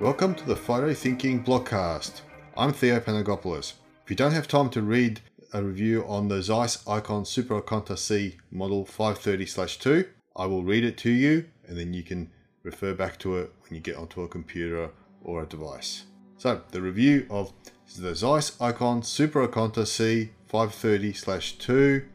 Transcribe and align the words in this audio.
Welcome 0.00 0.34
to 0.36 0.46
the 0.46 0.56
Photo 0.56 0.94
Thinking 0.94 1.44
blogcast. 1.44 2.22
I'm 2.56 2.72
Theo 2.72 3.00
Panagopoulos. 3.00 3.74
If 4.02 4.08
you 4.08 4.16
don't 4.16 4.32
have 4.32 4.48
time 4.48 4.70
to 4.70 4.80
read 4.80 5.20
a 5.52 5.62
review 5.62 6.06
on 6.08 6.28
the 6.28 6.42
Zeiss 6.42 6.82
Ikon 6.84 7.26
Super 7.26 7.60
Ikonta 7.60 7.98
C 7.98 8.38
model 8.50 8.86
530-2, 8.86 10.06
I 10.34 10.46
will 10.46 10.62
read 10.64 10.84
it 10.84 10.96
to 10.98 11.10
you 11.10 11.44
and 11.68 11.76
then 11.76 11.92
you 11.92 12.02
can 12.02 12.30
refer 12.62 12.94
back 12.94 13.18
to 13.18 13.36
it 13.36 13.52
when 13.60 13.74
you 13.74 13.82
get 13.82 13.96
onto 13.96 14.22
a 14.22 14.28
computer 14.28 14.88
or 15.22 15.42
a 15.42 15.46
device. 15.46 16.06
So 16.38 16.62
the 16.70 16.80
review 16.80 17.26
of 17.28 17.52
the 17.98 18.14
Zeiss 18.14 18.52
Ikon 18.52 19.04
Super 19.04 19.46
Ikonta 19.46 19.86
C 19.86 20.30
530-2, 20.50 22.06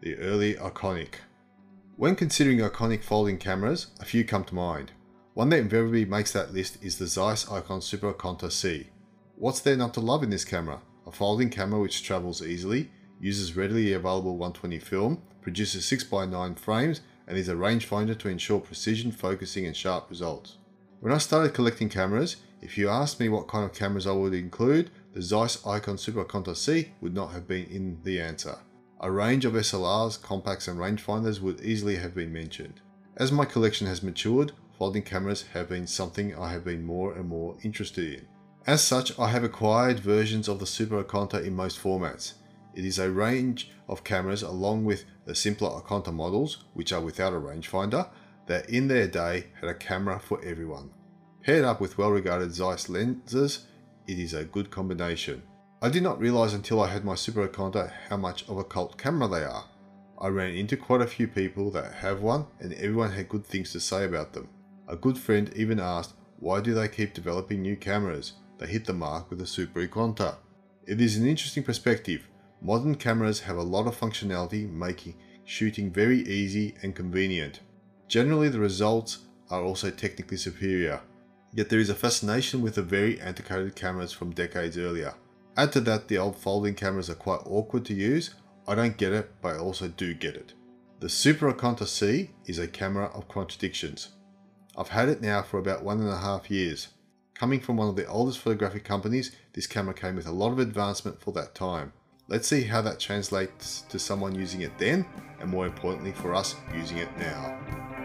the 0.00 0.18
early 0.18 0.54
iconic. 0.54 1.20
When 1.94 2.16
considering 2.16 2.58
iconic 2.58 3.04
folding 3.04 3.38
cameras, 3.38 3.86
a 4.00 4.04
few 4.04 4.24
come 4.24 4.42
to 4.42 4.56
mind. 4.56 4.90
One 5.38 5.50
that 5.50 5.60
invariably 5.60 6.04
makes 6.04 6.32
that 6.32 6.52
list 6.52 6.82
is 6.82 6.98
the 6.98 7.06
Zeiss 7.06 7.44
Ikon 7.44 7.80
Super 7.80 8.12
Ikonta 8.12 8.50
C. 8.50 8.88
What's 9.36 9.60
there 9.60 9.76
not 9.76 9.94
to 9.94 10.00
love 10.00 10.24
in 10.24 10.30
this 10.30 10.44
camera? 10.44 10.80
A 11.06 11.12
folding 11.12 11.48
camera 11.48 11.78
which 11.78 12.02
travels 12.02 12.44
easily, 12.44 12.90
uses 13.20 13.54
readily 13.54 13.92
available 13.92 14.36
120 14.36 14.80
film, 14.80 15.22
produces 15.40 15.88
6x9 15.88 16.58
frames, 16.58 17.02
and 17.28 17.38
is 17.38 17.48
a 17.48 17.54
rangefinder 17.54 18.18
to 18.18 18.28
ensure 18.28 18.58
precision 18.58 19.12
focusing 19.12 19.64
and 19.64 19.76
sharp 19.76 20.10
results. 20.10 20.56
When 20.98 21.12
I 21.12 21.18
started 21.18 21.54
collecting 21.54 21.88
cameras, 21.88 22.38
if 22.60 22.76
you 22.76 22.88
asked 22.88 23.20
me 23.20 23.28
what 23.28 23.46
kind 23.46 23.64
of 23.64 23.72
cameras 23.72 24.08
I 24.08 24.12
would 24.14 24.34
include, 24.34 24.90
the 25.12 25.22
Zeiss 25.22 25.58
Ikon 25.58 26.00
Super 26.00 26.24
Ikonta 26.24 26.56
C 26.56 26.88
would 27.00 27.14
not 27.14 27.30
have 27.30 27.46
been 27.46 27.66
in 27.66 28.00
the 28.02 28.20
answer. 28.20 28.58
A 28.98 29.08
range 29.08 29.44
of 29.44 29.52
SLRs, 29.52 30.20
compacts 30.20 30.66
and 30.66 30.80
rangefinders 30.80 31.40
would 31.40 31.60
easily 31.60 31.94
have 31.94 32.12
been 32.12 32.32
mentioned. 32.32 32.80
As 33.16 33.30
my 33.30 33.44
collection 33.44 33.86
has 33.86 34.02
matured, 34.02 34.50
folding 34.78 35.02
cameras 35.02 35.44
have 35.52 35.68
been 35.68 35.86
something 35.86 36.36
I 36.36 36.52
have 36.52 36.64
been 36.64 36.84
more 36.84 37.12
and 37.14 37.28
more 37.28 37.56
interested 37.62 38.20
in. 38.20 38.26
As 38.66 38.82
such, 38.82 39.18
I 39.18 39.28
have 39.28 39.44
acquired 39.44 39.98
versions 39.98 40.46
of 40.46 40.60
the 40.60 40.66
Super 40.66 41.02
Ikonta 41.02 41.44
in 41.44 41.56
most 41.56 41.82
formats. 41.82 42.34
It 42.74 42.84
is 42.84 42.98
a 42.98 43.10
range 43.10 43.72
of 43.88 44.04
cameras 44.04 44.42
along 44.42 44.84
with 44.84 45.04
the 45.24 45.34
simpler 45.34 45.70
Ikonta 45.70 46.12
models, 46.12 46.64
which 46.74 46.92
are 46.92 47.00
without 47.00 47.32
a 47.32 47.36
rangefinder, 47.36 48.08
that 48.46 48.70
in 48.70 48.88
their 48.88 49.08
day 49.08 49.46
had 49.60 49.68
a 49.68 49.74
camera 49.74 50.20
for 50.20 50.42
everyone. 50.44 50.90
Paired 51.42 51.64
up 51.64 51.80
with 51.80 51.98
well-regarded 51.98 52.54
Zeiss 52.54 52.88
lenses, 52.88 53.66
it 54.06 54.18
is 54.18 54.34
a 54.34 54.44
good 54.44 54.70
combination. 54.70 55.42
I 55.80 55.88
did 55.88 56.02
not 56.02 56.20
realize 56.20 56.54
until 56.54 56.80
I 56.80 56.88
had 56.88 57.04
my 57.04 57.14
Super 57.14 57.48
Ikonta 57.48 57.92
how 58.08 58.16
much 58.16 58.48
of 58.48 58.58
a 58.58 58.64
cult 58.64 58.98
camera 58.98 59.28
they 59.28 59.44
are. 59.44 59.64
I 60.20 60.28
ran 60.28 60.54
into 60.54 60.76
quite 60.76 61.00
a 61.00 61.06
few 61.06 61.28
people 61.28 61.70
that 61.72 61.94
have 61.94 62.20
one 62.20 62.46
and 62.60 62.72
everyone 62.74 63.12
had 63.12 63.28
good 63.28 63.46
things 63.46 63.72
to 63.72 63.80
say 63.80 64.04
about 64.04 64.32
them. 64.32 64.48
A 64.88 64.96
good 64.96 65.18
friend 65.18 65.52
even 65.54 65.78
asked, 65.78 66.14
why 66.40 66.62
do 66.62 66.72
they 66.72 66.88
keep 66.88 67.12
developing 67.12 67.60
new 67.60 67.76
cameras? 67.76 68.32
They 68.58 68.66
hit 68.66 68.86
the 68.86 68.94
mark 68.94 69.28
with 69.28 69.38
the 69.38 69.46
Super 69.46 69.86
Ikonta. 69.86 70.36
It 70.86 71.00
is 71.00 71.16
an 71.16 71.26
interesting 71.26 71.62
perspective. 71.62 72.26
Modern 72.62 72.94
cameras 72.94 73.40
have 73.40 73.58
a 73.58 73.62
lot 73.62 73.86
of 73.86 74.00
functionality 74.00 74.70
making 74.70 75.16
shooting 75.44 75.90
very 75.90 76.20
easy 76.22 76.74
and 76.82 76.96
convenient. 76.96 77.60
Generally 78.08 78.48
the 78.48 78.60
results 78.60 79.18
are 79.50 79.62
also 79.62 79.90
technically 79.90 80.38
superior. 80.38 81.02
Yet 81.52 81.68
there 81.68 81.80
is 81.80 81.90
a 81.90 81.94
fascination 81.94 82.62
with 82.62 82.74
the 82.74 82.82
very 82.82 83.20
antiquated 83.20 83.76
cameras 83.76 84.12
from 84.12 84.32
decades 84.32 84.78
earlier. 84.78 85.14
Add 85.56 85.72
to 85.72 85.80
that 85.80 86.08
the 86.08 86.18
old 86.18 86.36
folding 86.36 86.74
cameras 86.74 87.10
are 87.10 87.14
quite 87.14 87.40
awkward 87.44 87.84
to 87.86 87.94
use. 87.94 88.34
I 88.66 88.74
don't 88.74 88.96
get 88.96 89.12
it, 89.12 89.30
but 89.42 89.56
I 89.56 89.58
also 89.58 89.88
do 89.88 90.14
get 90.14 90.34
it. 90.34 90.54
The 91.00 91.08
Super 91.08 91.52
Ikonta 91.52 91.86
C 91.86 92.30
is 92.46 92.58
a 92.58 92.66
camera 92.66 93.06
of 93.14 93.28
contradictions. 93.28 94.10
I've 94.78 94.90
had 94.90 95.08
it 95.08 95.20
now 95.20 95.42
for 95.42 95.58
about 95.58 95.82
one 95.82 95.98
and 95.98 96.08
a 96.08 96.18
half 96.18 96.52
years. 96.52 96.88
Coming 97.34 97.58
from 97.58 97.76
one 97.76 97.88
of 97.88 97.96
the 97.96 98.06
oldest 98.06 98.38
photographic 98.38 98.84
companies, 98.84 99.34
this 99.52 99.66
camera 99.66 99.92
came 99.92 100.14
with 100.14 100.28
a 100.28 100.30
lot 100.30 100.52
of 100.52 100.60
advancement 100.60 101.20
for 101.20 101.32
that 101.32 101.52
time. 101.52 101.92
Let's 102.28 102.46
see 102.46 102.62
how 102.62 102.80
that 102.82 103.00
translates 103.00 103.80
to 103.88 103.98
someone 103.98 104.36
using 104.36 104.60
it 104.60 104.78
then, 104.78 105.04
and 105.40 105.50
more 105.50 105.66
importantly 105.66 106.12
for 106.12 106.32
us 106.32 106.54
using 106.72 106.98
it 106.98 107.08
now. 107.18 107.97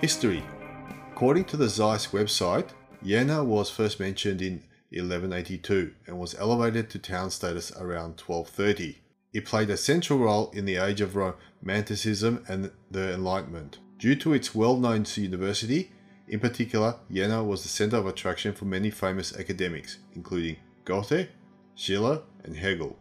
History 0.00 0.42
According 1.12 1.44
to 1.44 1.58
the 1.58 1.68
Zeiss 1.68 2.06
website, 2.06 2.70
Jena 3.04 3.44
was 3.44 3.68
first 3.68 4.00
mentioned 4.00 4.40
in 4.40 4.62
1182 4.88 5.92
and 6.06 6.18
was 6.18 6.34
elevated 6.36 6.88
to 6.88 6.98
town 6.98 7.30
status 7.30 7.70
around 7.72 8.18
1230. 8.18 8.96
It 9.34 9.44
played 9.44 9.68
a 9.68 9.76
central 9.76 10.18
role 10.18 10.50
in 10.52 10.64
the 10.64 10.76
age 10.76 11.02
of 11.02 11.16
Romanticism 11.16 12.42
and 12.48 12.70
the 12.90 13.12
Enlightenment. 13.12 13.78
Due 13.98 14.14
to 14.16 14.32
its 14.32 14.54
well-known 14.54 15.04
university, 15.16 15.92
in 16.26 16.40
particular, 16.40 16.96
Jena 17.12 17.44
was 17.44 17.62
the 17.62 17.68
center 17.68 17.98
of 17.98 18.06
attraction 18.06 18.54
for 18.54 18.64
many 18.64 18.88
famous 18.88 19.36
academics, 19.36 19.98
including 20.14 20.56
Goethe, 20.86 21.28
Schiller, 21.74 22.22
and 22.42 22.56
Hegel. 22.56 22.98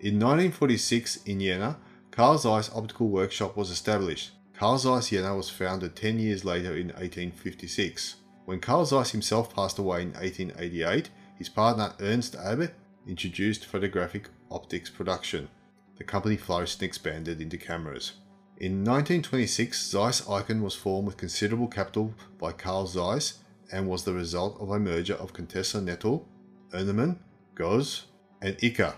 In 0.00 0.14
1946 0.14 1.24
in 1.26 1.40
Jena, 1.40 1.76
Carl 2.10 2.38
Zeiss 2.38 2.70
Optical 2.74 3.08
Workshop 3.08 3.54
was 3.54 3.70
established, 3.70 4.30
Carl 4.58 4.76
Zeiss 4.76 5.10
Jena 5.10 5.36
was 5.36 5.48
founded 5.48 5.94
10 5.94 6.18
years 6.18 6.44
later 6.44 6.72
in 6.72 6.88
1856. 6.88 8.16
When 8.44 8.58
Carl 8.58 8.84
Zeiss 8.84 9.12
himself 9.12 9.54
passed 9.54 9.78
away 9.78 10.02
in 10.02 10.08
1888, 10.14 11.10
his 11.36 11.48
partner 11.48 11.92
Ernst 12.00 12.34
Abbe 12.34 12.70
introduced 13.06 13.64
photographic 13.64 14.28
optics 14.50 14.90
production. 14.90 15.48
The 15.96 16.02
company 16.02 16.36
flourished 16.36 16.80
and 16.80 16.88
expanded 16.88 17.40
into 17.40 17.56
cameras. 17.56 18.14
In 18.56 18.82
1926, 18.82 19.90
Zeiss 19.90 20.22
Ikon 20.22 20.60
was 20.60 20.74
formed 20.74 21.06
with 21.06 21.16
considerable 21.16 21.68
capital 21.68 22.14
by 22.40 22.50
Carl 22.50 22.88
Zeiss 22.88 23.38
and 23.70 23.86
was 23.86 24.02
the 24.02 24.12
result 24.12 24.60
of 24.60 24.70
a 24.70 24.80
merger 24.80 25.14
of 25.14 25.32
Contessa 25.32 25.78
Nettel, 25.80 26.24
Ernemann, 26.72 27.20
Goerz, 27.54 28.06
and 28.42 28.58
Ica. 28.58 28.94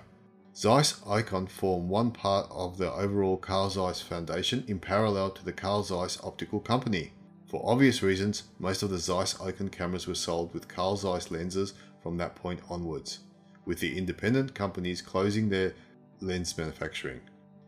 Zeiss 0.54 1.00
Ikon 1.06 1.48
form 1.48 1.88
one 1.88 2.10
part 2.10 2.48
of 2.50 2.76
the 2.76 2.92
overall 2.92 3.36
Carl 3.36 3.70
Zeiss 3.70 4.00
Foundation 4.00 4.64
in 4.66 4.80
parallel 4.80 5.30
to 5.30 5.44
the 5.44 5.52
Carl 5.52 5.84
Zeiss 5.84 6.18
Optical 6.24 6.58
Company. 6.58 7.12
For 7.48 7.62
obvious 7.64 8.02
reasons, 8.02 8.44
most 8.58 8.82
of 8.82 8.90
the 8.90 8.98
Zeiss 8.98 9.34
Ikon 9.34 9.70
cameras 9.70 10.08
were 10.08 10.14
sold 10.14 10.52
with 10.52 10.68
Carl 10.68 10.96
Zeiss 10.96 11.30
lenses 11.30 11.74
from 12.02 12.16
that 12.16 12.34
point 12.34 12.60
onwards, 12.68 13.20
with 13.64 13.78
the 13.78 13.96
independent 13.96 14.54
companies 14.54 15.02
closing 15.02 15.48
their 15.48 15.72
lens 16.20 16.58
manufacturing. 16.58 17.20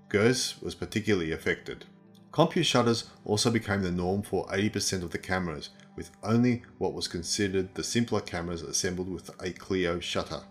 Goerz 0.08 0.60
was 0.60 0.74
particularly 0.74 1.30
affected. 1.30 1.86
Compur 2.32 2.64
shutters 2.64 3.04
also 3.24 3.50
became 3.50 3.82
the 3.82 3.92
norm 3.92 4.22
for 4.22 4.46
80% 4.48 5.02
of 5.02 5.10
the 5.10 5.18
cameras, 5.18 5.70
with 5.94 6.10
only 6.22 6.62
what 6.78 6.94
was 6.94 7.06
considered 7.06 7.74
the 7.74 7.84
simpler 7.84 8.20
cameras 8.20 8.62
assembled 8.62 9.08
with 9.08 9.28
a 9.40 9.52
Klio 9.52 10.02
shutter. 10.02 10.42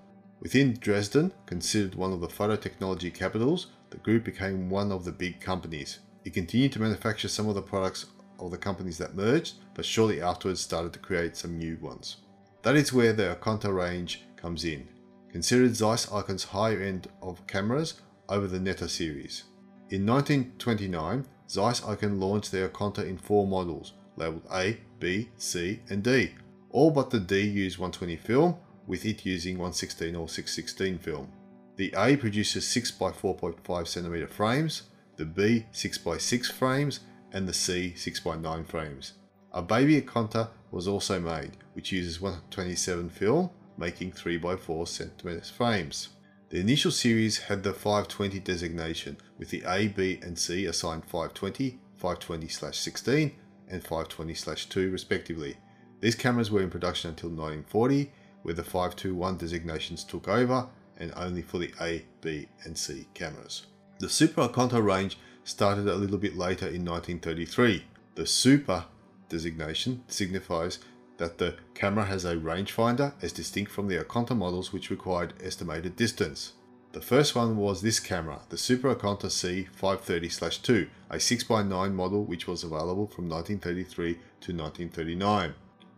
Within 0.42 0.74
Dresden, 0.74 1.34
considered 1.46 1.94
one 1.94 2.12
of 2.12 2.20
the 2.20 2.28
photo 2.28 2.56
technology 2.56 3.12
capitals, 3.12 3.68
the 3.92 3.98
group 3.98 4.24
became 4.24 4.72
one 4.72 4.92
of 4.92 5.06
the 5.06 5.12
big 5.12 5.40
companies. 5.40 6.00
It 6.26 6.34
continued 6.34 6.72
to 6.74 6.82
manufacture 6.82 7.28
some 7.28 7.48
of 7.48 7.54
the 7.54 7.62
products 7.62 8.08
of 8.40 8.50
the 8.50 8.58
companies 8.58 8.98
that 8.98 9.16
merged, 9.16 9.56
but 9.76 9.86
shortly 9.86 10.20
afterwards 10.20 10.60
started 10.60 10.94
to 10.94 11.00
create 11.00 11.38
some 11.38 11.60
new 11.60 11.78
ones. 11.80 12.18
That 12.64 12.76
is 12.76 12.92
where 12.92 13.14
the 13.14 13.36
Ikonta 13.36 13.72
range 13.72 14.24
comes 14.36 14.66
in, 14.66 14.88
considered 15.30 15.76
Zeiss 15.76 16.08
Ikon's 16.08 16.46
higher 16.46 16.82
end 16.82 17.08
of 17.22 17.46
cameras 17.46 18.02
over 18.28 18.48
the 18.48 18.60
Nettar 18.60 18.90
series. 18.90 19.44
In 19.92 20.08
1929, 20.08 21.26
Zeiss 21.48 21.82
Ikon 21.82 22.20
launched 22.20 22.52
their 22.52 22.68
Ikonta 22.68 23.06
in 23.06 23.18
four 23.18 23.46
models, 23.46 23.94
labeled 24.16 24.48
A, 24.52 24.78
B, 25.00 25.30
C, 25.38 25.82
and 25.90 26.02
D. 26.02 26.32
All 26.72 26.90
but 26.90 27.12
the 27.12 27.20
D 27.20 27.42
used 27.42 27.78
120 27.78 28.16
film, 28.16 28.56
with 28.88 29.06
it 29.06 29.26
using 29.26 29.58
116 29.58 30.16
or 30.16 30.28
616 30.28 30.98
film. 31.00 31.32
The 31.78 31.94
A 31.98 32.16
produces 32.18 32.68
6 32.68 32.92
by 32.92 33.12
4.5 33.12 33.62
cm 33.64 34.30
frames, 34.30 34.84
the 35.18 35.26
B 35.26 35.66
6 35.72 35.98
by 36.00 36.18
6 36.18 36.52
frames, 36.52 37.00
and 37.32 37.48
the 37.48 37.54
C 37.54 37.94
6 37.96 38.20
by 38.20 38.36
9 38.36 38.66
frames. 38.66 39.14
A 39.54 39.62
baby 39.62 40.02
Ikonta 40.02 40.50
was 40.72 40.88
also 40.88 41.20
made, 41.20 41.58
which 41.74 41.92
uses 41.92 42.22
127 42.22 43.10
film, 43.10 43.50
making 43.78 44.12
3 44.12 44.38
by 44.38 44.56
4 44.56 44.86
cm 44.86 45.52
frames. 45.52 46.10
The 46.50 46.60
initial 46.60 46.92
series 46.92 47.40
had 47.40 47.64
the 47.64 47.74
520 47.74 48.40
designation, 48.40 49.18
with 49.38 49.50
the 49.50 49.64
A, 49.66 49.88
B, 49.88 50.20
and 50.22 50.38
C 50.38 50.66
assigned 50.66 51.06
520, 51.06 51.80
520-16, 52.02 53.32
and 53.70 53.84
520-2 53.84 54.92
respectively. 54.92 55.58
These 56.02 56.16
cameras 56.16 56.52
were 56.52 56.62
in 56.62 56.70
production 56.70 57.12
until 57.12 57.30
1940 57.30 58.12
where 58.44 58.54
the 58.54 58.64
521 58.64 59.38
designations 59.38 60.04
took 60.04 60.28
over 60.28 60.68
and 60.98 61.12
only 61.16 61.42
for 61.42 61.58
the 61.58 61.74
A, 61.82 62.06
B 62.22 62.48
and 62.64 62.78
C 62.78 63.08
cameras. 63.14 63.66
The 64.00 64.10
Super 64.10 64.48
Ikonta 64.48 64.84
range 64.84 65.18
started 65.44 65.88
a 65.88 65.96
little 65.96 66.18
bit 66.18 66.36
later 66.36 66.66
in 66.68 66.86
1933. 66.86 67.86
The 68.16 68.28
Super 68.28 68.86
designation 69.30 70.04
signifies 70.08 70.80
that 71.18 71.38
the 71.38 71.56
camera 71.76 72.06
has 72.06 72.26
a 72.26 72.36
rangefinder 72.36 73.14
as 73.22 73.32
distinct 73.32 73.72
from 73.72 73.88
the 73.88 73.98
Ikonta 73.98 74.36
models 74.36 74.74
which 74.74 74.90
required 74.90 75.34
estimated 75.44 75.96
distance. 75.96 76.54
The 76.94 77.02
first 77.02 77.36
one 77.36 77.56
was 77.56 77.82
this 77.82 78.00
camera, 78.00 78.42
the 78.50 78.58
Super 78.58 78.94
Ikonta 78.94 79.28
C530-2, 79.28 80.90
a 81.10 81.16
6x9 81.16 81.94
model 81.94 82.26
which 82.26 82.48
was 82.48 82.64
available 82.64 83.08
from 83.08 83.30
1933 83.30 84.14
to 84.14 84.54
1939. 84.54 85.54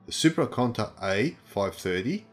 The 0.06 0.12
Super 0.12 0.46
Ikonta 0.46 0.92
A530, 1.02 2.24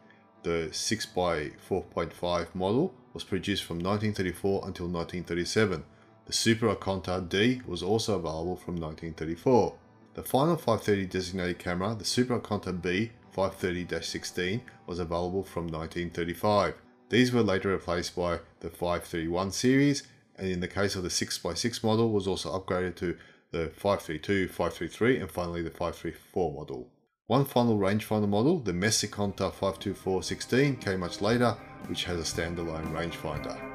the 0.43 0.69
6x4.5 0.71 2.55
model, 2.55 2.95
was 3.13 3.25
produced 3.25 3.65
from 3.65 3.79
1934 3.79 4.67
until 4.67 4.87
1937. 4.87 5.85
The 6.27 6.33
Super 6.33 6.75
Ikonta 6.75 7.29
D 7.29 7.61
was 7.67 7.83
also 7.83 8.15
available 8.15 8.57
from 8.57 8.77
1934. 8.77 9.75
The 10.15 10.23
final 10.23 10.57
530 10.57 11.07
designated 11.07 11.59
camera, 11.59 11.95
the 11.95 12.05
Super 12.05 12.39
Ikonta 12.39 12.81
B 12.81 13.11
530-16, 13.37 14.61
was 14.87 14.99
available 14.99 15.45
from 15.45 15.67
1935. 15.67 16.75
These 17.09 17.33
were 17.33 17.43
later 17.43 17.71
replaced 17.71 18.15
by 18.15 18.41
the 18.61 18.71
531 18.71 19.51
series, 19.51 20.05
and 20.37 20.49
in 20.49 20.61
the 20.61 20.69
case 20.69 20.95
of 20.95 21.03
the 21.03 21.09
6x6 21.09 21.83
model 21.83 22.11
was 22.13 22.27
also 22.27 22.59
upgraded 22.59 22.97
to 22.97 23.17
the 23.51 23.69
532, 23.69 24.49
533, 24.49 25.19
and 25.19 25.31
finally 25.31 25.63
the 25.63 25.71
534 25.71 26.53
model. 26.53 26.89
One 27.31 27.45
final 27.45 27.79
rangefinder 27.79 28.29
model, 28.29 28.59
the 28.59 28.73
Mess-Ikonta 28.73 29.53
524-16, 29.53 30.81
came 30.81 30.99
much 30.99 31.21
later, 31.21 31.57
which 31.87 32.03
has 32.07 32.19
a 32.19 32.25
standalone 32.25 32.91
rangefinder. 32.91 33.70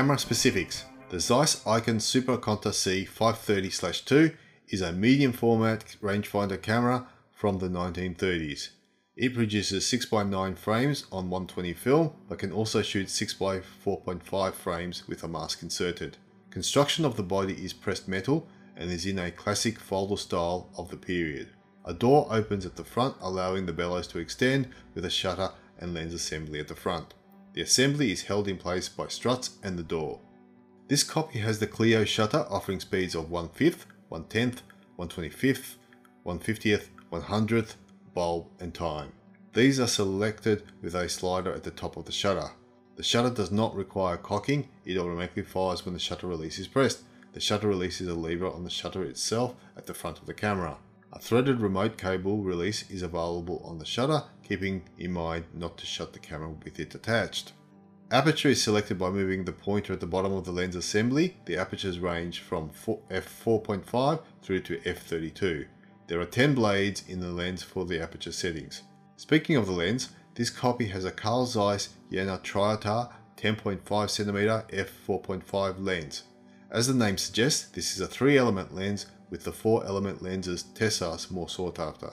Camera 0.00 0.18
specifics. 0.18 0.86
The 1.10 1.20
Zeiss 1.20 1.62
Ikon 1.66 2.00
Super 2.00 2.38
Ikonta 2.38 2.72
C 2.72 3.04
530-2 3.04 4.34
is 4.70 4.80
a 4.80 4.94
medium 4.94 5.30
format 5.34 5.94
rangefinder 6.00 6.62
camera 6.62 7.06
from 7.32 7.58
the 7.58 7.68
1930s. 7.68 8.70
It 9.14 9.34
produces 9.34 9.84
6x9 9.84 10.56
frames 10.56 11.04
on 11.12 11.28
120 11.28 11.74
film, 11.74 12.12
but 12.30 12.38
can 12.38 12.50
also 12.50 12.80
shoot 12.80 13.08
6x4.5 13.08 14.54
frames 14.54 15.06
with 15.06 15.22
a 15.22 15.28
mask 15.28 15.62
inserted. 15.62 16.16
Construction 16.48 17.04
of 17.04 17.16
the 17.16 17.22
body 17.22 17.62
is 17.62 17.74
pressed 17.74 18.08
metal 18.08 18.48
and 18.78 18.90
is 18.90 19.04
in 19.04 19.18
a 19.18 19.30
classic 19.30 19.78
folder 19.78 20.16
style 20.16 20.70
of 20.78 20.88
the 20.88 20.96
period. 20.96 21.50
A 21.84 21.92
door 21.92 22.26
opens 22.30 22.64
at 22.64 22.76
the 22.76 22.84
front 22.84 23.16
allowing 23.20 23.66
the 23.66 23.74
bellows 23.74 24.06
to 24.06 24.18
extend 24.18 24.70
with 24.94 25.04
a 25.04 25.10
shutter 25.10 25.50
and 25.78 25.92
lens 25.92 26.14
assembly 26.14 26.58
at 26.58 26.68
the 26.68 26.74
front. 26.74 27.12
The 27.52 27.62
assembly 27.62 28.12
is 28.12 28.22
held 28.22 28.46
in 28.46 28.56
place 28.56 28.88
by 28.88 29.08
struts 29.08 29.58
and 29.62 29.78
the 29.78 29.82
door. 29.82 30.20
This 30.88 31.02
copy 31.02 31.40
has 31.40 31.58
the 31.58 31.66
Klio 31.66 32.06
shutter 32.06 32.46
offering 32.48 32.80
speeds 32.80 33.14
of 33.14 33.30
1 33.30 33.48
5th, 33.50 33.86
1 34.08 34.24
10th, 34.24 34.58
1 34.96 35.08
25th, 35.08 35.74
1 36.22 36.38
50th, 36.38 36.88
100th, 37.12 37.74
bulb 38.14 38.46
and 38.60 38.74
time. 38.74 39.12
These 39.52 39.80
are 39.80 39.88
selected 39.88 40.62
with 40.80 40.94
a 40.94 41.08
slider 41.08 41.52
at 41.52 41.64
the 41.64 41.70
top 41.70 41.96
of 41.96 42.04
the 42.04 42.12
shutter. 42.12 42.50
The 42.96 43.02
shutter 43.02 43.30
does 43.30 43.50
not 43.50 43.74
require 43.74 44.16
cocking, 44.16 44.68
it 44.84 44.98
automatically 44.98 45.42
fires 45.42 45.84
when 45.84 45.94
the 45.94 46.00
shutter 46.00 46.26
release 46.26 46.58
is 46.58 46.68
pressed. 46.68 47.02
The 47.32 47.40
shutter 47.40 47.68
release 47.68 48.00
is 48.00 48.08
a 48.08 48.14
lever 48.14 48.48
on 48.48 48.64
the 48.64 48.70
shutter 48.70 49.04
itself 49.04 49.54
at 49.76 49.86
the 49.86 49.94
front 49.94 50.18
of 50.18 50.26
the 50.26 50.34
camera. 50.34 50.78
A 51.12 51.18
threaded 51.18 51.60
remote 51.60 51.98
cable 51.98 52.38
release 52.38 52.88
is 52.90 53.02
available 53.02 53.60
on 53.64 53.78
the 53.78 53.84
shutter, 53.84 54.24
keeping 54.42 54.88
in 54.96 55.12
mind 55.12 55.46
not 55.52 55.76
to 55.78 55.86
shut 55.86 56.12
the 56.12 56.18
camera 56.18 56.50
with 56.50 56.78
it 56.78 56.94
attached. 56.94 57.52
Aperture 58.12 58.48
is 58.48 58.62
selected 58.62 58.98
by 58.98 59.10
moving 59.10 59.44
the 59.44 59.52
pointer 59.52 59.92
at 59.92 60.00
the 60.00 60.06
bottom 60.06 60.32
of 60.32 60.44
the 60.44 60.52
lens 60.52 60.76
assembly. 60.76 61.36
The 61.46 61.56
apertures 61.56 61.98
range 61.98 62.40
from 62.40 62.70
f4.5 62.70 64.20
through 64.42 64.60
to 64.60 64.78
f32. 64.78 65.66
There 66.06 66.20
are 66.20 66.26
10 66.26 66.54
blades 66.54 67.04
in 67.08 67.20
the 67.20 67.30
lens 67.30 67.62
for 67.62 67.84
the 67.84 68.00
aperture 68.00 68.32
settings. 68.32 68.82
Speaking 69.16 69.56
of 69.56 69.66
the 69.66 69.72
lens, 69.72 70.10
this 70.34 70.50
copy 70.50 70.86
has 70.86 71.04
a 71.04 71.12
Carl 71.12 71.46
Zeiss 71.46 71.90
Jena 72.10 72.38
Triotar 72.38 73.12
10.5cm 73.36 74.70
f4.5 74.70 75.74
lens. 75.84 76.24
As 76.70 76.86
the 76.86 76.94
name 76.94 77.18
suggests, 77.18 77.68
this 77.68 77.94
is 77.94 78.00
a 78.00 78.06
3 78.06 78.36
element 78.36 78.74
lens 78.74 79.06
with 79.30 79.44
the 79.44 79.52
4 79.52 79.86
element 79.86 80.22
lenses 80.22 80.64
Tessars 80.74 81.30
more 81.30 81.48
sought 81.48 81.78
after. 81.78 82.10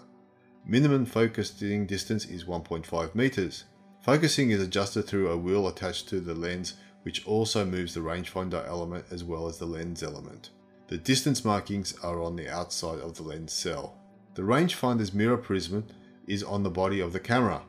Minimum 0.65 1.05
focusing 1.05 1.85
distance 1.85 2.25
is 2.25 2.45
1.5 2.45 3.15
meters. 3.15 3.65
Focusing 4.01 4.51
is 4.51 4.61
adjusted 4.61 5.03
through 5.03 5.29
a 5.29 5.37
wheel 5.37 5.67
attached 5.67 6.07
to 6.09 6.19
the 6.19 6.35
lens 6.35 6.75
which 7.03 7.25
also 7.25 7.65
moves 7.65 7.93
the 7.93 7.99
rangefinder 8.01 8.67
element 8.67 9.05
as 9.11 9.23
well 9.23 9.47
as 9.47 9.57
the 9.57 9.65
lens 9.65 10.03
element. 10.03 10.49
The 10.87 10.97
distance 10.97 11.43
markings 11.43 11.97
are 12.03 12.21
on 12.21 12.35
the 12.35 12.49
outside 12.49 12.99
of 12.99 13.15
the 13.15 13.23
lens 13.23 13.53
cell. 13.53 13.97
The 14.35 14.43
rangefinder's 14.43 15.13
mirror 15.13 15.37
prism 15.37 15.85
is 16.27 16.43
on 16.43 16.63
the 16.63 16.69
body 16.69 16.99
of 16.99 17.13
the 17.13 17.19
camera. 17.19 17.61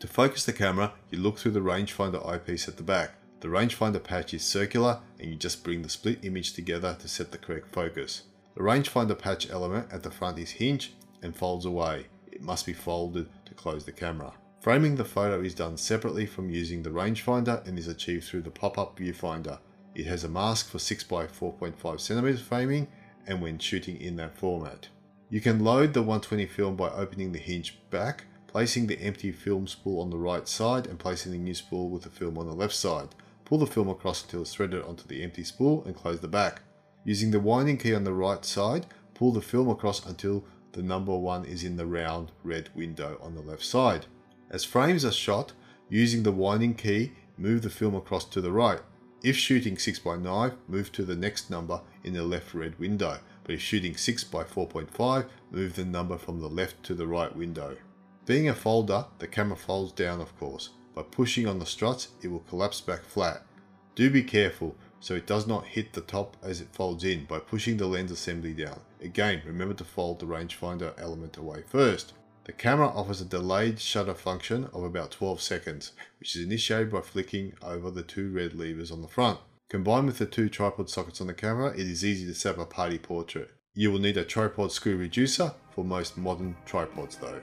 To 0.00 0.06
focus 0.06 0.44
the 0.44 0.52
camera, 0.52 0.92
you 1.10 1.18
look 1.18 1.38
through 1.38 1.52
the 1.52 1.60
rangefinder 1.60 2.26
eyepiece 2.26 2.68
at 2.68 2.76
the 2.76 2.82
back. 2.82 3.12
The 3.40 3.48
rangefinder 3.48 4.02
patch 4.02 4.34
is 4.34 4.42
circular 4.42 5.00
and 5.20 5.30
you 5.30 5.36
just 5.36 5.62
bring 5.62 5.82
the 5.82 5.88
split 5.88 6.24
image 6.24 6.54
together 6.54 6.96
to 7.00 7.08
set 7.08 7.32
the 7.32 7.38
correct 7.38 7.72
focus. 7.72 8.22
The 8.56 8.62
rangefinder 8.62 9.18
patch 9.18 9.50
element 9.50 9.92
at 9.92 10.02
the 10.02 10.10
front 10.10 10.38
is 10.38 10.52
hinged 10.52 10.92
and 11.22 11.36
folds 11.36 11.66
away. 11.66 12.06
It 12.32 12.40
must 12.40 12.64
be 12.64 12.72
folded 12.72 13.28
to 13.44 13.52
close 13.52 13.84
the 13.84 13.92
camera. 13.92 14.32
Framing 14.62 14.96
the 14.96 15.04
photo 15.04 15.42
is 15.42 15.54
done 15.54 15.76
separately 15.76 16.24
from 16.24 16.48
using 16.48 16.82
the 16.82 16.88
rangefinder 16.88 17.66
and 17.66 17.78
is 17.78 17.86
achieved 17.86 18.24
through 18.24 18.40
the 18.40 18.50
pop-up 18.50 18.98
viewfinder. 18.98 19.58
It 19.94 20.06
has 20.06 20.24
a 20.24 20.28
mask 20.28 20.70
for 20.70 20.78
6x4.5cm 20.78 22.38
framing 22.38 22.88
and 23.26 23.42
when 23.42 23.58
shooting 23.58 24.00
in 24.00 24.16
that 24.16 24.38
format. 24.38 24.88
You 25.28 25.42
can 25.42 25.62
load 25.62 25.92
the 25.92 26.00
120 26.00 26.46
film 26.46 26.76
by 26.76 26.88
opening 26.88 27.32
the 27.32 27.38
hinge 27.38 27.78
back, 27.90 28.24
placing 28.46 28.86
the 28.86 29.00
empty 29.02 29.32
film 29.32 29.66
spool 29.66 30.00
on 30.00 30.08
the 30.08 30.16
right 30.16 30.48
side 30.48 30.86
and 30.86 30.98
placing 30.98 31.32
the 31.32 31.38
new 31.38 31.54
spool 31.54 31.90
with 31.90 32.04
the 32.04 32.10
film 32.10 32.38
on 32.38 32.46
the 32.46 32.54
left 32.54 32.74
side. 32.74 33.08
Pull 33.44 33.58
the 33.58 33.66
film 33.66 33.90
across 33.90 34.22
until 34.22 34.40
it's 34.42 34.54
threaded 34.54 34.82
onto 34.82 35.06
the 35.06 35.22
empty 35.22 35.44
spool 35.44 35.84
and 35.84 35.94
close 35.94 36.20
the 36.20 36.28
back. 36.28 36.62
Using 37.06 37.30
the 37.30 37.38
winding 37.38 37.78
key 37.78 37.94
on 37.94 38.02
the 38.02 38.12
right 38.12 38.44
side, 38.44 38.86
pull 39.14 39.30
the 39.30 39.40
film 39.40 39.68
across 39.68 40.04
until 40.04 40.42
the 40.72 40.82
number 40.82 41.16
1 41.16 41.44
is 41.44 41.62
in 41.62 41.76
the 41.76 41.86
round 41.86 42.32
red 42.42 42.68
window 42.74 43.16
on 43.22 43.36
the 43.36 43.40
left 43.40 43.64
side. 43.64 44.06
As 44.50 44.64
frames 44.64 45.04
are 45.04 45.12
shot, 45.12 45.52
using 45.88 46.24
the 46.24 46.32
winding 46.32 46.74
key, 46.74 47.12
move 47.38 47.62
the 47.62 47.70
film 47.70 47.94
across 47.94 48.24
to 48.24 48.40
the 48.40 48.50
right. 48.50 48.80
If 49.22 49.36
shooting 49.36 49.76
6x9, 49.76 50.56
move 50.66 50.90
to 50.92 51.04
the 51.04 51.14
next 51.14 51.48
number 51.48 51.80
in 52.02 52.12
the 52.12 52.24
left 52.24 52.52
red 52.54 52.76
window, 52.76 53.20
but 53.44 53.54
if 53.54 53.60
shooting 53.60 53.94
6x4.5, 53.94 55.28
move 55.52 55.76
the 55.76 55.84
number 55.84 56.18
from 56.18 56.40
the 56.40 56.48
left 56.48 56.82
to 56.82 56.94
the 56.94 57.06
right 57.06 57.34
window. 57.36 57.76
Being 58.24 58.48
a 58.48 58.54
folder, 58.54 59.06
the 59.20 59.28
camera 59.28 59.56
folds 59.56 59.92
down 59.92 60.20
of 60.20 60.36
course. 60.40 60.70
By 60.92 61.04
pushing 61.04 61.46
on 61.46 61.60
the 61.60 61.66
struts, 61.66 62.08
it 62.20 62.32
will 62.32 62.40
collapse 62.40 62.80
back 62.80 63.04
flat. 63.04 63.46
Do 63.94 64.10
be 64.10 64.24
careful, 64.24 64.74
so 65.00 65.14
it 65.14 65.26
does 65.26 65.46
not 65.46 65.66
hit 65.66 65.92
the 65.92 66.00
top 66.00 66.36
as 66.42 66.60
it 66.60 66.72
folds 66.72 67.04
in 67.04 67.24
by 67.24 67.38
pushing 67.38 67.76
the 67.76 67.86
lens 67.86 68.10
assembly 68.10 68.52
down. 68.52 68.80
Again, 69.00 69.42
remember 69.44 69.74
to 69.74 69.84
fold 69.84 70.18
the 70.18 70.26
rangefinder 70.26 70.94
element 70.98 71.36
away 71.36 71.62
first. 71.66 72.12
The 72.44 72.52
camera 72.52 72.88
offers 72.88 73.20
a 73.20 73.24
delayed 73.24 73.80
shutter 73.80 74.14
function 74.14 74.68
of 74.72 74.84
about 74.84 75.10
12 75.10 75.40
seconds, 75.40 75.92
which 76.20 76.36
is 76.36 76.44
initiated 76.44 76.92
by 76.92 77.00
flicking 77.00 77.54
over 77.60 77.90
the 77.90 78.02
two 78.02 78.32
red 78.32 78.54
levers 78.54 78.90
on 78.90 79.02
the 79.02 79.08
front. 79.08 79.40
Combined 79.68 80.06
with 80.06 80.18
the 80.18 80.26
two 80.26 80.48
tripod 80.48 80.88
sockets 80.88 81.20
on 81.20 81.26
the 81.26 81.34
camera, 81.34 81.72
it 81.72 81.80
is 81.80 82.04
easy 82.04 82.24
to 82.26 82.34
set 82.34 82.54
up 82.54 82.60
a 82.60 82.66
party 82.66 82.98
portrait. 82.98 83.50
You 83.74 83.90
will 83.90 83.98
need 83.98 84.16
a 84.16 84.24
tripod 84.24 84.70
screw 84.70 84.96
reducer 84.96 85.52
for 85.72 85.84
most 85.84 86.16
modern 86.16 86.56
tripods 86.64 87.16
though. 87.16 87.40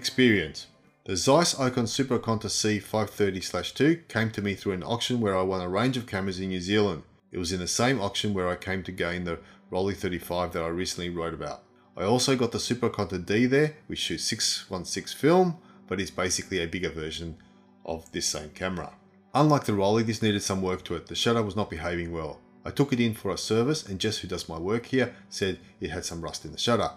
Experience. 0.00 0.66
The 1.04 1.14
Zeiss 1.14 1.52
Ikon 1.56 1.86
Super 1.86 2.18
Ikonta 2.18 2.46
C530-2 2.46 4.08
came 4.08 4.30
to 4.30 4.40
me 4.40 4.54
through 4.54 4.72
an 4.72 4.82
auction 4.82 5.20
where 5.20 5.36
I 5.36 5.42
won 5.42 5.60
a 5.60 5.68
range 5.68 5.98
of 5.98 6.06
cameras 6.06 6.40
in 6.40 6.48
New 6.48 6.60
Zealand. 6.62 7.02
It 7.30 7.36
was 7.36 7.52
in 7.52 7.60
the 7.60 7.68
same 7.68 8.00
auction 8.00 8.32
where 8.32 8.48
I 8.48 8.56
came 8.56 8.82
to 8.84 8.92
gain 8.92 9.24
the 9.24 9.40
Rollei 9.70 9.94
35 9.94 10.54
that 10.54 10.62
I 10.62 10.68
recently 10.68 11.10
wrote 11.10 11.34
about. 11.34 11.64
I 11.98 12.04
also 12.04 12.34
got 12.34 12.52
the 12.52 12.58
Super 12.58 12.88
Ikonta 12.88 13.26
D 13.26 13.44
there, 13.44 13.74
which 13.88 13.98
shoots 13.98 14.24
616 14.24 15.18
film, 15.20 15.58
but 15.86 16.00
is 16.00 16.10
basically 16.10 16.62
a 16.62 16.66
bigger 16.66 16.88
version 16.88 17.36
of 17.84 18.10
this 18.12 18.24
same 18.24 18.48
camera. 18.54 18.94
Unlike 19.34 19.64
the 19.64 19.72
Rollei, 19.72 20.06
this 20.06 20.22
needed 20.22 20.42
some 20.42 20.62
work 20.62 20.82
to 20.84 20.94
it. 20.94 21.08
The 21.08 21.14
shutter 21.14 21.42
was 21.42 21.56
not 21.56 21.68
behaving 21.68 22.10
well. 22.10 22.40
I 22.64 22.70
took 22.70 22.94
it 22.94 23.00
in 23.00 23.12
for 23.12 23.32
a 23.32 23.36
service 23.36 23.86
and 23.86 24.00
Jess 24.00 24.16
who 24.16 24.28
does 24.28 24.48
my 24.48 24.58
work 24.58 24.86
here 24.86 25.14
said 25.28 25.58
it 25.78 25.90
had 25.90 26.06
some 26.06 26.22
rust 26.22 26.46
in 26.46 26.52
the 26.52 26.58
shutter. 26.58 26.92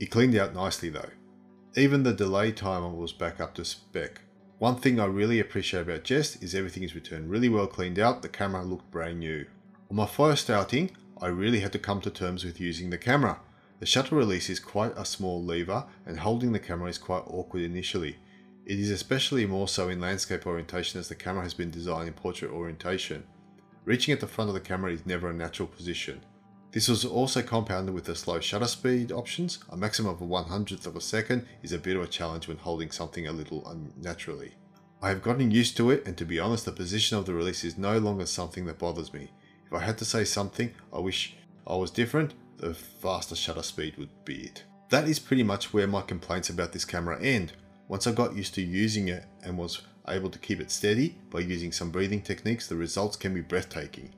It 0.00 0.06
cleaned 0.06 0.34
out 0.36 0.54
nicely 0.54 0.88
though. 0.88 1.10
Even 1.78 2.04
the 2.04 2.14
delay 2.14 2.52
timer 2.52 2.88
was 2.88 3.12
back 3.12 3.38
up 3.38 3.54
to 3.54 3.64
spec. 3.64 4.22
One 4.58 4.76
thing 4.76 4.98
I 4.98 5.04
really 5.04 5.38
appreciate 5.38 5.82
about 5.82 6.04
Jess 6.04 6.36
is 6.36 6.54
everything 6.54 6.82
is 6.82 6.94
returned 6.94 7.28
really 7.28 7.50
well 7.50 7.66
cleaned 7.66 7.98
out, 7.98 8.22
the 8.22 8.30
camera 8.30 8.64
looked 8.64 8.90
brand 8.90 9.20
new. 9.20 9.44
On 9.90 9.96
my 9.96 10.06
first 10.06 10.48
outing, 10.48 10.92
I 11.20 11.26
really 11.26 11.60
had 11.60 11.72
to 11.72 11.78
come 11.78 12.00
to 12.00 12.10
terms 12.10 12.46
with 12.46 12.58
using 12.58 12.88
the 12.88 12.96
camera. 12.96 13.40
The 13.78 13.84
shutter 13.84 14.16
release 14.16 14.48
is 14.48 14.58
quite 14.58 14.96
a 14.96 15.04
small 15.04 15.44
lever 15.44 15.84
and 16.06 16.20
holding 16.20 16.52
the 16.52 16.58
camera 16.58 16.88
is 16.88 16.96
quite 16.96 17.24
awkward 17.26 17.62
initially. 17.62 18.16
It 18.64 18.80
is 18.80 18.90
especially 18.90 19.44
more 19.44 19.68
so 19.68 19.90
in 19.90 20.00
landscape 20.00 20.46
orientation 20.46 20.98
as 20.98 21.08
the 21.08 21.14
camera 21.14 21.42
has 21.42 21.52
been 21.52 21.70
designed 21.70 22.08
in 22.08 22.14
portrait 22.14 22.52
orientation. 22.52 23.24
Reaching 23.84 24.14
at 24.14 24.20
the 24.20 24.26
front 24.26 24.48
of 24.48 24.54
the 24.54 24.60
camera 24.60 24.92
is 24.92 25.04
never 25.04 25.28
a 25.28 25.34
natural 25.34 25.68
position. 25.68 26.22
This 26.76 26.88
was 26.88 27.06
also 27.06 27.40
compounded 27.40 27.94
with 27.94 28.04
the 28.04 28.14
slow 28.14 28.38
shutter 28.38 28.66
speed 28.66 29.10
options. 29.10 29.60
A 29.70 29.78
maximum 29.78 30.12
of 30.12 30.20
a 30.20 30.26
one 30.26 30.44
hundredth 30.44 30.86
of 30.86 30.94
a 30.94 31.00
second 31.00 31.46
is 31.62 31.72
a 31.72 31.78
bit 31.78 31.96
of 31.96 32.02
a 32.02 32.06
challenge 32.06 32.48
when 32.48 32.58
holding 32.58 32.90
something 32.90 33.26
a 33.26 33.32
little 33.32 33.66
unnaturally. 33.66 34.52
I 35.00 35.08
have 35.08 35.22
gotten 35.22 35.50
used 35.50 35.78
to 35.78 35.90
it 35.90 36.06
and 36.06 36.18
to 36.18 36.26
be 36.26 36.38
honest 36.38 36.66
the 36.66 36.72
position 36.72 37.16
of 37.16 37.24
the 37.24 37.32
release 37.32 37.64
is 37.64 37.78
no 37.78 37.96
longer 37.96 38.26
something 38.26 38.66
that 38.66 38.78
bothers 38.78 39.14
me. 39.14 39.30
If 39.66 39.72
I 39.72 39.78
had 39.78 39.96
to 39.96 40.04
say 40.04 40.24
something 40.24 40.74
I 40.92 40.98
wish 40.98 41.34
I 41.66 41.76
was 41.76 41.90
different, 41.90 42.34
the 42.58 42.74
faster 42.74 43.36
shutter 43.36 43.62
speed 43.62 43.96
would 43.96 44.10
be 44.26 44.42
it. 44.44 44.64
That 44.90 45.08
is 45.08 45.18
pretty 45.18 45.44
much 45.44 45.72
where 45.72 45.86
my 45.86 46.02
complaints 46.02 46.50
about 46.50 46.74
this 46.74 46.84
camera 46.84 47.18
end. 47.22 47.54
Once 47.88 48.06
I 48.06 48.12
got 48.12 48.36
used 48.36 48.52
to 48.56 48.60
using 48.60 49.08
it 49.08 49.24
and 49.42 49.56
was 49.56 49.80
able 50.08 50.28
to 50.28 50.38
keep 50.38 50.60
it 50.60 50.70
steady 50.70 51.16
by 51.30 51.40
using 51.40 51.72
some 51.72 51.90
breathing 51.90 52.20
techniques, 52.20 52.68
the 52.68 52.76
results 52.76 53.16
can 53.16 53.32
be 53.32 53.40
breathtaking. 53.40 54.12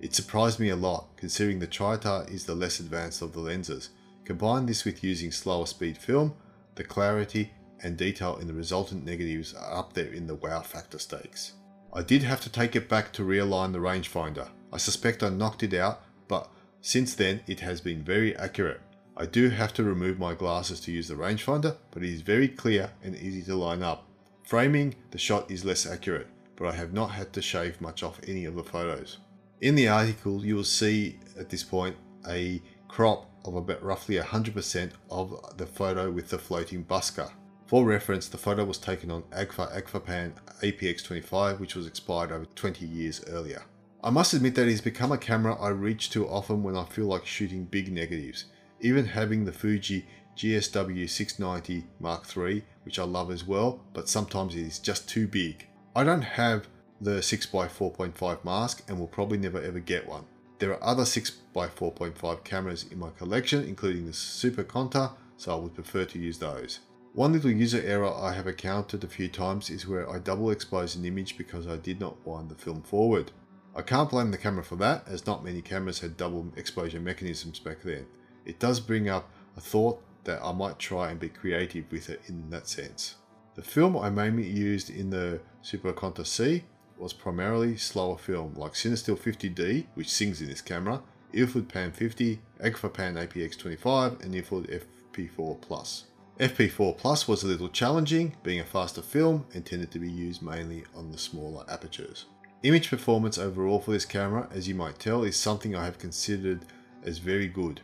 It 0.00 0.14
surprised 0.14 0.58
me 0.58 0.70
a 0.70 0.76
lot 0.76 1.08
considering 1.16 1.58
the 1.58 1.66
Triotar 1.66 2.30
is 2.30 2.46
the 2.46 2.54
less 2.54 2.80
advanced 2.80 3.20
of 3.20 3.32
the 3.32 3.40
lenses. 3.40 3.90
Combine 4.24 4.66
this 4.66 4.84
with 4.84 5.04
using 5.04 5.30
slower 5.30 5.66
speed 5.66 5.98
film, 5.98 6.34
the 6.76 6.84
clarity 6.84 7.52
and 7.82 7.96
detail 7.96 8.36
in 8.36 8.46
the 8.46 8.54
resultant 8.54 9.04
negatives 9.04 9.52
are 9.54 9.78
up 9.78 9.92
there 9.92 10.12
in 10.12 10.26
the 10.26 10.34
wow 10.34 10.62
factor 10.62 10.98
stakes. 10.98 11.52
I 11.92 12.02
did 12.02 12.22
have 12.22 12.40
to 12.42 12.50
take 12.50 12.76
it 12.76 12.88
back 12.88 13.12
to 13.14 13.22
realign 13.22 13.72
the 13.72 13.78
rangefinder. 13.78 14.48
I 14.72 14.78
suspect 14.78 15.22
I 15.22 15.28
knocked 15.28 15.62
it 15.62 15.74
out, 15.74 16.02
but 16.28 16.48
since 16.80 17.14
then, 17.14 17.40
it 17.46 17.60
has 17.60 17.80
been 17.80 18.02
very 18.02 18.34
accurate. 18.36 18.80
I 19.16 19.26
do 19.26 19.50
have 19.50 19.74
to 19.74 19.84
remove 19.84 20.18
my 20.18 20.34
glasses 20.34 20.80
to 20.82 20.92
use 20.92 21.08
the 21.08 21.14
rangefinder, 21.14 21.76
but 21.90 22.02
it 22.02 22.10
is 22.10 22.22
very 22.22 22.48
clear 22.48 22.92
and 23.02 23.16
easy 23.16 23.42
to 23.42 23.56
line 23.56 23.82
up. 23.82 24.06
Framing 24.44 24.94
the 25.10 25.18
shot 25.18 25.50
is 25.50 25.64
less 25.64 25.84
accurate, 25.84 26.28
but 26.56 26.68
I 26.68 26.76
have 26.76 26.94
not 26.94 27.10
had 27.10 27.32
to 27.34 27.42
shave 27.42 27.80
much 27.80 28.02
off 28.02 28.20
any 28.26 28.46
of 28.46 28.54
the 28.54 28.64
photos. 28.64 29.18
In 29.60 29.74
the 29.74 29.88
article, 29.88 30.42
you 30.42 30.56
will 30.56 30.64
see 30.64 31.18
at 31.38 31.50
this 31.50 31.62
point 31.62 31.94
a 32.26 32.62
crop 32.88 33.30
of 33.44 33.56
about 33.56 33.82
roughly 33.82 34.16
100% 34.16 34.92
of 35.10 35.58
the 35.58 35.66
photo 35.66 36.10
with 36.10 36.30
the 36.30 36.38
floating 36.38 36.82
Busker. 36.82 37.30
For 37.66 37.84
reference, 37.84 38.26
the 38.26 38.38
photo 38.38 38.64
was 38.64 38.78
taken 38.78 39.10
on 39.10 39.22
Agfa 39.24 39.70
Agfapan 39.78 40.32
APX25, 40.62 41.60
which 41.60 41.74
was 41.74 41.86
expired 41.86 42.32
over 42.32 42.46
20 42.46 42.86
years 42.86 43.22
earlier. 43.28 43.62
I 44.02 44.08
must 44.08 44.32
admit 44.32 44.54
that 44.54 44.66
it 44.66 44.70
has 44.70 44.80
become 44.80 45.12
a 45.12 45.18
camera 45.18 45.54
I 45.60 45.68
reach 45.68 46.08
to 46.12 46.26
often 46.26 46.62
when 46.62 46.74
I 46.74 46.84
feel 46.86 47.06
like 47.06 47.26
shooting 47.26 47.64
big 47.64 47.92
negatives. 47.92 48.46
Even 48.80 49.04
having 49.04 49.44
the 49.44 49.52
Fuji 49.52 50.06
GSW 50.38 51.06
690 51.06 51.86
Mark 52.00 52.24
III, 52.34 52.64
which 52.84 52.98
I 52.98 53.04
love 53.04 53.30
as 53.30 53.46
well, 53.46 53.84
but 53.92 54.08
sometimes 54.08 54.54
it 54.54 54.62
is 54.62 54.78
just 54.78 55.06
too 55.06 55.28
big. 55.28 55.66
I 55.94 56.02
don't 56.02 56.22
have 56.22 56.66
the 57.00 57.20
6x4.5 57.20 58.44
mask 58.44 58.84
and 58.88 58.98
will 58.98 59.06
probably 59.06 59.38
never 59.38 59.60
ever 59.60 59.80
get 59.80 60.06
one. 60.06 60.24
There 60.58 60.72
are 60.72 60.84
other 60.84 61.04
6x4.5 61.04 62.44
cameras 62.44 62.84
in 62.90 62.98
my 62.98 63.10
collection, 63.10 63.64
including 63.64 64.06
the 64.06 64.12
Super 64.12 64.62
Ikonta, 64.62 65.12
so 65.38 65.52
I 65.52 65.60
would 65.60 65.74
prefer 65.74 66.04
to 66.04 66.18
use 66.18 66.38
those. 66.38 66.80
One 67.14 67.32
little 67.32 67.50
user 67.50 67.82
error 67.82 68.12
I 68.12 68.34
have 68.34 68.46
encountered 68.46 69.02
a 69.02 69.08
few 69.08 69.28
times 69.28 69.70
is 69.70 69.86
where 69.86 70.08
I 70.08 70.18
double 70.18 70.50
expose 70.50 70.94
an 70.94 71.04
image 71.04 71.38
because 71.38 71.66
I 71.66 71.76
did 71.76 71.98
not 71.98 72.24
wind 72.26 72.50
the 72.50 72.54
film 72.54 72.82
forward. 72.82 73.32
I 73.74 73.82
can't 73.82 74.10
blame 74.10 74.30
the 74.30 74.38
camera 74.38 74.62
for 74.62 74.76
that, 74.76 75.08
as 75.08 75.26
not 75.26 75.44
many 75.44 75.62
cameras 75.62 76.00
had 76.00 76.16
double 76.16 76.52
exposure 76.56 77.00
mechanisms 77.00 77.58
back 77.58 77.82
then. 77.82 78.06
It 78.44 78.58
does 78.58 78.80
bring 78.80 79.08
up 79.08 79.30
a 79.56 79.60
thought 79.60 80.02
that 80.24 80.40
I 80.44 80.52
might 80.52 80.78
try 80.78 81.10
and 81.10 81.18
be 81.18 81.30
creative 81.30 81.90
with 81.90 82.10
it 82.10 82.20
in 82.26 82.50
that 82.50 82.68
sense. 82.68 83.16
The 83.54 83.62
film 83.62 83.96
I 83.96 84.10
mainly 84.10 84.48
used 84.48 84.90
in 84.90 85.10
the 85.10 85.40
Super 85.62 85.92
Ikonta 85.92 86.26
C 86.26 86.64
was 87.00 87.12
primarily 87.12 87.76
slower 87.76 88.18
film 88.18 88.54
like 88.54 88.72
Cinestill 88.72 89.18
50D, 89.18 89.86
which 89.94 90.10
sings 90.10 90.40
in 90.40 90.48
this 90.48 90.60
camera, 90.60 91.02
Ilford 91.32 91.68
Pan 91.68 91.92
50, 91.92 92.40
Agfa 92.62 92.92
Pan 92.92 93.14
APX25 93.14 94.22
and 94.22 94.34
Ilford 94.34 94.84
FP4 95.12 95.60
Plus. 95.60 96.04
FP4 96.38 96.96
Plus 96.96 97.26
was 97.26 97.42
a 97.42 97.46
little 97.46 97.68
challenging, 97.68 98.36
being 98.42 98.60
a 98.60 98.64
faster 98.64 99.02
film 99.02 99.46
and 99.54 99.64
tended 99.64 99.90
to 99.90 99.98
be 99.98 100.10
used 100.10 100.42
mainly 100.42 100.84
on 100.94 101.10
the 101.10 101.18
smaller 101.18 101.64
apertures. 101.68 102.26
Image 102.62 102.90
performance 102.90 103.38
overall 103.38 103.80
for 103.80 103.92
this 103.92 104.04
camera, 104.04 104.48
as 104.52 104.68
you 104.68 104.74
might 104.74 104.98
tell, 104.98 105.22
is 105.22 105.36
something 105.36 105.74
I 105.74 105.84
have 105.84 105.98
considered 105.98 106.60
as 107.02 107.18
very 107.18 107.48
good. 107.48 107.80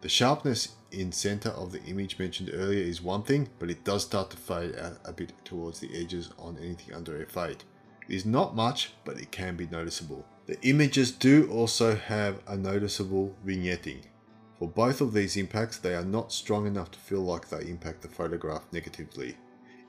The 0.00 0.08
sharpness 0.08 0.74
in 0.90 1.12
center 1.12 1.50
of 1.50 1.72
the 1.72 1.82
image 1.84 2.18
mentioned 2.18 2.50
earlier 2.52 2.82
is 2.82 3.02
one 3.02 3.22
thing, 3.22 3.48
but 3.58 3.70
it 3.70 3.84
does 3.84 4.04
start 4.04 4.30
to 4.30 4.36
fade 4.36 4.76
out 4.76 4.98
a 5.04 5.12
bit 5.12 5.32
towards 5.44 5.80
the 5.80 5.90
edges 5.96 6.30
on 6.38 6.58
anything 6.58 6.94
under 6.94 7.24
f8. 7.24 7.58
Is 8.08 8.24
not 8.24 8.54
much, 8.54 8.92
but 9.04 9.18
it 9.18 9.32
can 9.32 9.56
be 9.56 9.66
noticeable. 9.66 10.24
The 10.46 10.60
images 10.62 11.10
do 11.10 11.50
also 11.50 11.96
have 11.96 12.40
a 12.46 12.56
noticeable 12.56 13.34
vignetting. 13.44 14.02
For 14.58 14.68
both 14.68 15.00
of 15.00 15.12
these 15.12 15.36
impacts, 15.36 15.76
they 15.76 15.94
are 15.94 16.04
not 16.04 16.32
strong 16.32 16.66
enough 16.66 16.92
to 16.92 16.98
feel 16.98 17.20
like 17.20 17.48
they 17.48 17.68
impact 17.68 18.02
the 18.02 18.08
photograph 18.08 18.64
negatively. 18.72 19.36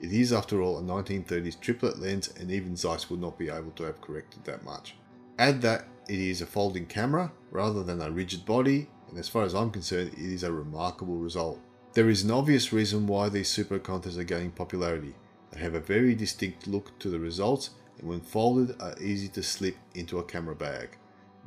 It 0.02 0.12
is 0.12 0.34
after 0.34 0.62
all 0.62 0.78
a 0.78 0.82
1930s 0.82 1.60
triplet 1.60 2.00
lens 2.00 2.34
and 2.40 2.52
even 2.52 2.76
Zeiss 2.76 3.10
would 3.10 3.22
not 3.22 3.38
be 3.38 3.50
able 3.50 3.72
to 3.72 3.84
have 3.84 4.02
corrected 4.02 4.44
that 4.46 4.64
much. 4.64 4.96
Add 5.40 5.62
that 5.62 5.88
it 6.08 6.20
is 6.20 6.42
a 6.42 6.46
folding 6.46 6.86
camera 6.86 7.32
rather 7.52 7.84
than 7.84 8.02
a 8.02 8.12
rigid 8.12 8.46
body 8.46 8.90
and 9.10 9.18
as 9.18 9.30
far 9.30 9.44
as 9.44 9.56
I'm 9.56 9.72
concerned 9.72 10.14
it 10.14 10.20
is 10.20 10.44
a 10.44 10.52
remarkable 10.52 11.18
result. 11.18 11.60
There 11.94 12.10
is 12.10 12.24
an 12.24 12.32
obvious 12.32 12.74
reason 12.74 13.08
why 13.08 13.30
these 13.30 13.48
Super 13.48 13.80
Ikontas 13.80 14.18
are 14.18 14.24
gaining 14.24 14.52
popularity. 14.52 15.16
They 15.52 15.60
have 15.62 15.76
a 15.76 15.80
very 15.80 16.14
distinct 16.14 16.68
look 16.68 16.98
to 17.00 17.10
the 17.10 17.20
results 17.20 17.72
and 18.00 18.08
when 18.08 18.22
folded 18.22 18.76
are 18.82 18.96
easy 19.00 19.28
to 19.30 19.44
slip 19.44 19.78
into 19.96 20.20
a 20.20 20.24
camera 20.24 20.56
bag. 20.56 20.98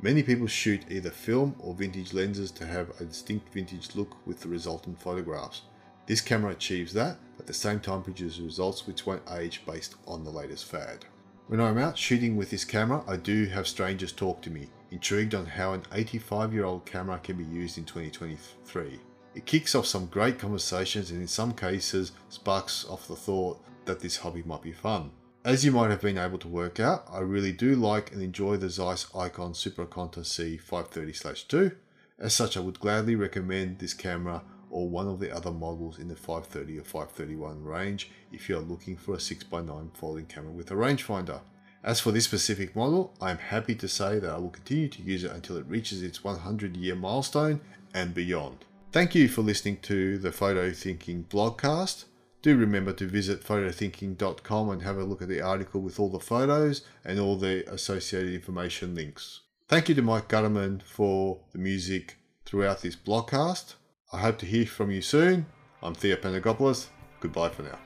Many 0.01 0.23
people 0.23 0.47
shoot 0.47 0.89
either 0.89 1.11
film 1.11 1.55
or 1.59 1.75
vintage 1.75 2.13
lenses 2.13 2.51
to 2.51 2.65
have 2.65 2.89
a 2.99 3.05
distinct 3.05 3.53
vintage 3.53 3.95
look 3.95 4.17
with 4.25 4.39
the 4.41 4.49
resultant 4.49 4.99
photographs. 4.99 5.61
This 6.07 6.21
camera 6.21 6.51
achieves 6.51 6.93
that, 6.93 7.17
but 7.37 7.43
at 7.43 7.47
the 7.47 7.53
same 7.53 7.79
time 7.79 8.01
produces 8.01 8.41
results 8.41 8.87
which 8.87 9.05
won't 9.05 9.21
age 9.31 9.61
based 9.65 9.95
on 10.07 10.23
the 10.23 10.31
latest 10.31 10.65
fad. 10.65 11.05
When 11.47 11.61
I'm 11.61 11.77
out 11.77 11.97
shooting 11.97 12.35
with 12.35 12.49
this 12.49 12.65
camera, 12.65 13.03
I 13.07 13.17
do 13.17 13.45
have 13.45 13.67
strangers 13.67 14.11
talk 14.11 14.41
to 14.41 14.49
me, 14.49 14.69
intrigued 14.89 15.35
on 15.35 15.45
how 15.45 15.73
an 15.73 15.83
85 15.91 16.53
year 16.53 16.65
old 16.65 16.85
camera 16.85 17.19
can 17.19 17.37
be 17.37 17.43
used 17.43 17.77
in 17.77 17.85
2023. 17.85 18.99
It 19.35 19.45
kicks 19.45 19.75
off 19.75 19.85
some 19.85 20.07
great 20.07 20.39
conversations 20.39 21.11
and 21.11 21.21
in 21.21 21.27
some 21.27 21.53
cases 21.53 22.11
sparks 22.29 22.85
off 22.85 23.07
the 23.07 23.15
thought 23.15 23.61
that 23.85 23.99
this 23.99 24.17
hobby 24.17 24.43
might 24.43 24.61
be 24.61 24.71
fun. 24.71 25.11
As 25.43 25.65
you 25.65 25.71
might 25.71 25.89
have 25.89 26.01
been 26.01 26.19
able 26.19 26.37
to 26.37 26.47
work 26.47 26.79
out, 26.79 27.07
I 27.11 27.19
really 27.21 27.51
do 27.51 27.75
like 27.75 28.11
and 28.11 28.21
enjoy 28.21 28.57
the 28.57 28.69
Zeiss 28.69 29.05
Ikon 29.05 29.55
Super 29.55 29.87
Ikonta 29.87 30.19
C530-2. 30.19 31.75
As 32.19 32.35
such, 32.35 32.55
I 32.55 32.59
would 32.59 32.79
gladly 32.79 33.15
recommend 33.15 33.79
this 33.79 33.95
camera 33.95 34.43
or 34.69 34.87
one 34.87 35.07
of 35.07 35.19
the 35.19 35.35
other 35.35 35.49
models 35.49 35.97
in 35.97 36.09
the 36.09 36.15
530 36.15 36.77
or 36.77 36.83
531 36.83 37.63
range 37.63 38.11
if 38.31 38.47
you 38.47 38.55
are 38.55 38.61
looking 38.61 38.95
for 38.95 39.15
a 39.15 39.17
6x9 39.17 39.97
folding 39.97 40.27
camera 40.27 40.51
with 40.51 40.69
a 40.69 40.75
rangefinder. 40.75 41.41
As 41.83 41.99
for 41.99 42.11
this 42.11 42.25
specific 42.25 42.75
model, 42.75 43.11
I 43.19 43.31
am 43.31 43.39
happy 43.39 43.73
to 43.73 43.87
say 43.87 44.19
that 44.19 44.29
I 44.29 44.37
will 44.37 44.51
continue 44.51 44.89
to 44.89 45.01
use 45.01 45.23
it 45.23 45.31
until 45.31 45.57
it 45.57 45.65
reaches 45.65 46.03
its 46.03 46.23
100 46.23 46.77
year 46.77 46.93
milestone 46.93 47.61
and 47.95 48.13
beyond. 48.13 48.65
Thank 48.91 49.15
you 49.15 49.27
for 49.27 49.41
listening 49.41 49.77
to 49.83 50.19
the 50.19 50.31
Photo 50.31 50.71
Thinking 50.71 51.25
blogcast. 51.27 52.05
Do 52.41 52.57
remember 52.57 52.91
to 52.93 53.05
visit 53.05 53.43
photothinking.com 53.43 54.69
and 54.69 54.81
have 54.81 54.97
a 54.97 55.03
look 55.03 55.21
at 55.21 55.27
the 55.27 55.41
article 55.41 55.81
with 55.81 55.99
all 55.99 56.09
the 56.09 56.19
photos 56.19 56.83
and 57.05 57.19
all 57.19 57.35
the 57.35 57.63
associated 57.71 58.33
information 58.33 58.95
links. 58.95 59.41
Thank 59.67 59.89
you 59.89 59.95
to 59.95 60.01
Mike 60.01 60.27
Gutterman 60.27 60.81
for 60.81 61.39
the 61.51 61.59
music 61.59 62.17
throughout 62.45 62.81
this 62.81 62.95
blogcast. 62.95 63.75
I 64.11 64.19
hope 64.19 64.39
to 64.39 64.45
hear 64.45 64.65
from 64.65 64.91
you 64.91 65.01
soon. 65.01 65.45
I'm 65.83 65.93
Theo 65.93 66.15
Panagopoulos. 66.15 66.87
Goodbye 67.19 67.49
for 67.49 67.63
now. 67.63 67.79